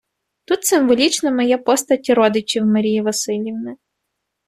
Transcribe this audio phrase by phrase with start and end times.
[0.45, 3.77] Тут символічними є постаті родичів Марії Василівни.